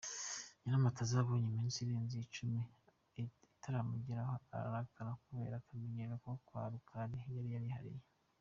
Nyiramataza 0.59 1.15
abonye 1.21 1.47
iminsi 1.51 1.77
irenze 1.79 2.15
icumi 2.25 2.61
ataramugeraho, 3.53 4.33
ararakara 4.55 5.11
kubera 5.23 5.55
akamenyero 5.57 6.13
ko 6.23 6.31
kwa 6.45 6.63
Rukali 6.71 7.15
yari 7.33 7.49
yarihariye. 7.55 8.01